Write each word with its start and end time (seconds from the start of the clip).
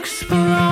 explode. 0.00 0.69